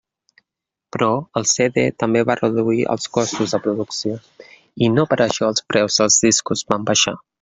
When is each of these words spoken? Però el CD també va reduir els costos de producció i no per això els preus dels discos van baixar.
Però 0.95 1.09
el 1.41 1.45
CD 1.49 1.83
també 2.03 2.23
va 2.29 2.37
reduir 2.39 2.87
els 2.95 3.05
costos 3.19 3.53
de 3.57 3.59
producció 3.67 4.17
i 4.87 4.91
no 4.95 5.05
per 5.13 5.21
això 5.27 5.51
els 5.51 5.67
preus 5.75 5.99
dels 6.03 6.19
discos 6.29 6.65
van 6.73 6.89
baixar. 6.91 7.15